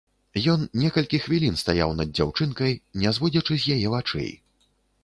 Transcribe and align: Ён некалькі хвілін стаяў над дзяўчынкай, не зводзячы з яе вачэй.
Ён 0.53 0.63
некалькі 0.83 1.19
хвілін 1.25 1.59
стаяў 1.63 1.93
над 1.99 2.17
дзяўчынкай, 2.17 2.73
не 3.05 3.17
зводзячы 3.21 3.53
з 3.61 3.79
яе 3.79 3.87
вачэй. 3.97 4.31